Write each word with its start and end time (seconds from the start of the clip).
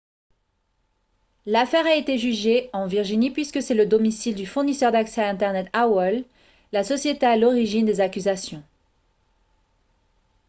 l'affaire 1.45 1.85
a 1.85 1.93
été 1.93 2.17
jugée 2.17 2.71
en 2.73 2.87
virginie 2.87 3.29
puisque 3.29 3.61
c'est 3.61 3.75
le 3.75 3.85
domicile 3.85 4.33
du 4.33 4.47
fournisseur 4.47 4.91
d'accès 4.91 5.21
à 5.21 5.29
internet 5.29 5.67
aol 5.75 6.23
la 6.71 6.83
société 6.83 7.23
à 7.27 7.37
l'origine 7.37 7.85
des 7.85 8.01
accusations 8.01 8.63